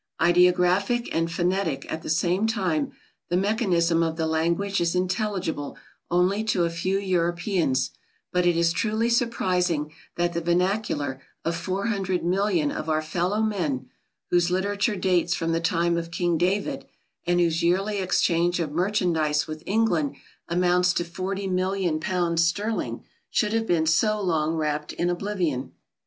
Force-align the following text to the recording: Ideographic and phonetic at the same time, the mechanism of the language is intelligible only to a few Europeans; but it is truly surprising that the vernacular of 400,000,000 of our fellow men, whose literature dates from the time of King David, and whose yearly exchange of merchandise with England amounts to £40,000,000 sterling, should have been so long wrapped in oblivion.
Ideographic 0.19 1.09
and 1.13 1.31
phonetic 1.31 1.85
at 1.87 2.01
the 2.01 2.09
same 2.09 2.47
time, 2.47 2.91
the 3.29 3.37
mechanism 3.37 4.01
of 4.01 4.15
the 4.15 4.25
language 4.25 4.81
is 4.81 4.95
intelligible 4.95 5.77
only 6.09 6.43
to 6.45 6.63
a 6.65 6.71
few 6.71 6.97
Europeans; 6.97 7.91
but 8.33 8.47
it 8.47 8.57
is 8.57 8.73
truly 8.73 9.11
surprising 9.11 9.93
that 10.15 10.33
the 10.33 10.41
vernacular 10.41 11.21
of 11.45 11.55
400,000,000 11.55 12.75
of 12.75 12.89
our 12.89 13.03
fellow 13.03 13.43
men, 13.43 13.91
whose 14.31 14.49
literature 14.49 14.95
dates 14.95 15.35
from 15.35 15.51
the 15.51 15.59
time 15.61 15.95
of 15.97 16.09
King 16.09 16.35
David, 16.35 16.87
and 17.27 17.39
whose 17.39 17.61
yearly 17.61 17.99
exchange 17.99 18.59
of 18.59 18.71
merchandise 18.71 19.45
with 19.45 19.61
England 19.67 20.15
amounts 20.49 20.93
to 20.93 21.03
£40,000,000 21.03 22.39
sterling, 22.39 23.03
should 23.29 23.53
have 23.53 23.67
been 23.67 23.85
so 23.85 24.19
long 24.19 24.55
wrapped 24.55 24.93
in 24.93 25.11
oblivion. 25.11 25.73